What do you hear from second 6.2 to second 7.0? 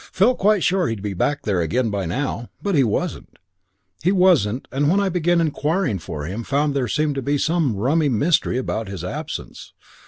him found there